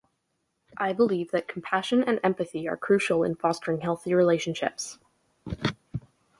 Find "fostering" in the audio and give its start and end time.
3.35-3.81